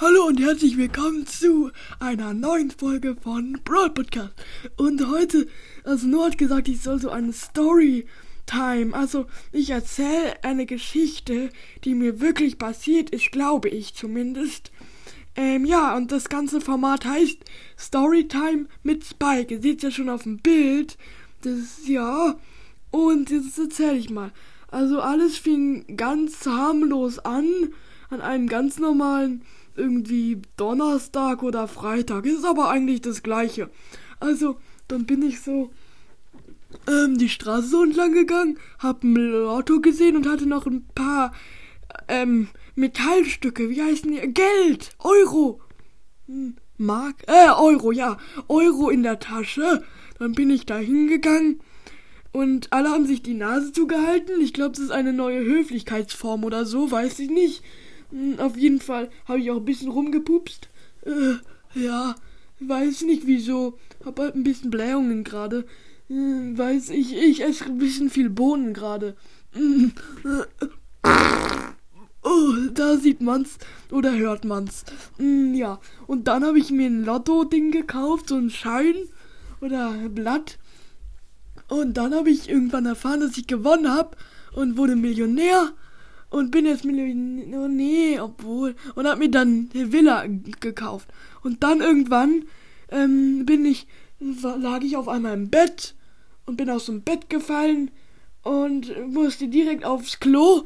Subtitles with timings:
[0.00, 4.32] Hallo und herzlich willkommen zu einer neuen Folge von Broad Podcast.
[4.78, 5.46] Und heute,
[5.84, 8.06] also Noah hat gesagt, ich soll so eine Story
[8.46, 11.50] Time, also ich erzähle eine Geschichte,
[11.84, 14.72] die mir wirklich passiert ist, glaube ich zumindest.
[15.36, 17.36] Ähm, ja, und das ganze Format heißt
[17.78, 19.52] Storytime mit Spike.
[19.52, 20.96] Ihr seht ja schon auf dem Bild.
[21.42, 22.38] Das ist, ja.
[22.90, 24.32] Und jetzt erzähle ich mal.
[24.68, 27.74] Also alles fing ganz harmlos an,
[28.10, 29.42] an einem ganz normalen
[29.76, 32.26] irgendwie Donnerstag oder Freitag.
[32.26, 33.70] Ist aber eigentlich das gleiche.
[34.18, 34.56] Also,
[34.88, 35.70] dann bin ich so
[36.88, 41.32] ähm, die Straße so entlang gegangen, hab ein Lotto gesehen und hatte noch ein paar
[42.08, 43.70] ähm, Metallstücke.
[43.70, 44.20] Wie heißen die?
[44.32, 44.90] Geld!
[44.98, 45.60] Euro!
[46.26, 47.22] Hm, Mark?
[47.26, 48.18] Äh, Euro, ja.
[48.48, 49.84] Euro in der Tasche.
[50.18, 51.60] Dann bin ich da hingegangen
[52.32, 54.40] und alle haben sich die Nase zugehalten.
[54.40, 57.62] Ich glaube, das ist eine neue Höflichkeitsform oder so, weiß ich nicht.
[58.10, 60.68] Hm, auf jeden Fall habe ich auch ein bisschen rumgepupst.
[61.04, 62.14] Äh, ja,
[62.60, 63.78] weiß nicht wieso.
[64.04, 65.64] Hab halt ein bisschen Blähungen gerade.
[66.08, 69.16] Hm, weiß ich, ich esse ein bisschen viel Bohnen gerade.
[69.52, 69.92] Hm,
[70.24, 70.66] äh,
[72.22, 73.58] oh, da sieht man's
[73.90, 74.84] oder hört man's.
[75.18, 78.96] Ja, und dann habe ich mir ein Lotto-Ding gekauft, so ein Schein
[79.60, 80.58] oder Blatt.
[81.68, 84.16] Und dann habe ich irgendwann erfahren, dass ich gewonnen habe
[84.52, 85.72] und wurde Millionär
[86.30, 87.60] und bin jetzt Millionär.
[87.60, 88.76] Oh nee, obwohl.
[88.94, 90.24] Und hab mir dann eine Villa
[90.60, 91.08] gekauft.
[91.42, 92.44] Und dann irgendwann
[92.90, 93.86] ähm, bin ich,
[94.18, 95.94] lag ich auf einmal im Bett
[96.46, 97.90] und bin aus dem Bett gefallen
[98.42, 100.62] und musste direkt aufs Klo.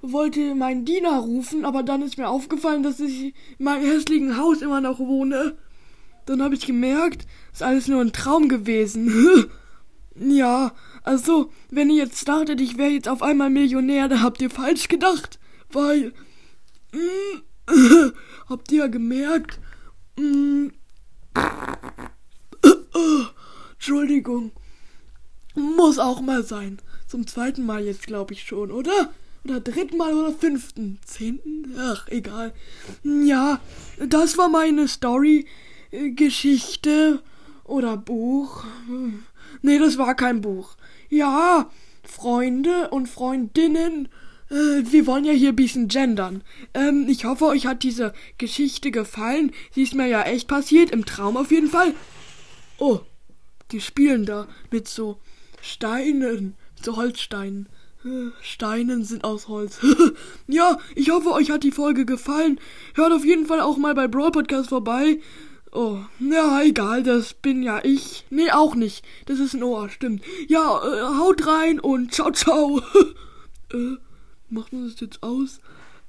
[0.00, 4.60] Wollte meinen Diener rufen, aber dann ist mir aufgefallen, dass ich in meinem hässlichen Haus
[4.60, 5.56] immer noch wohne.
[6.26, 9.48] Dann habe ich gemerkt, ist alles nur ein Traum gewesen.
[10.14, 10.72] ja,
[11.04, 14.88] also, wenn ihr jetzt dachtet, ich wäre jetzt auf einmal Millionär, da habt ihr falsch
[14.88, 15.38] gedacht.
[15.70, 16.14] Weil.
[16.92, 17.42] Mm,
[18.48, 19.60] habt ihr ja gemerkt.
[20.18, 20.68] Mm,
[23.74, 24.52] Entschuldigung.
[25.54, 26.78] Muss auch mal sein.
[27.06, 29.12] Zum zweiten Mal jetzt, glaube ich schon, oder?
[29.44, 30.98] Oder dritten Mal oder fünften?
[31.04, 31.74] Zehnten?
[31.78, 32.54] Ach, egal.
[33.02, 33.60] Ja,
[33.98, 35.46] das war meine Story.
[37.64, 38.64] Oder Buch.
[39.62, 40.76] Nee, das war kein Buch.
[41.08, 41.70] Ja,
[42.02, 44.08] Freunde und Freundinnen,
[44.50, 46.42] äh, wir wollen ja hier ein bisschen gendern.
[46.74, 49.52] Ähm, ich hoffe, euch hat diese Geschichte gefallen.
[49.72, 51.94] Sie ist mir ja echt passiert, im Traum auf jeden Fall.
[52.78, 53.00] Oh,
[53.72, 55.18] die spielen da mit so
[55.62, 57.68] Steinen, so Holzsteinen.
[58.04, 59.80] Äh, Steinen sind aus Holz.
[60.46, 62.60] ja, ich hoffe, euch hat die Folge gefallen.
[62.94, 65.18] Hört auf jeden Fall auch mal bei Brawl Podcast vorbei.
[65.76, 68.24] Oh, ja, egal, das bin ja ich.
[68.30, 69.04] Nee, auch nicht.
[69.26, 70.22] Das ist Ohr, stimmt.
[70.46, 72.80] Ja, äh, haut rein und ciao, ciao.
[73.72, 73.96] äh,
[74.50, 75.58] macht man das jetzt aus?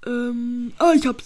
[0.05, 1.23] Ähm, ah, ich hab's.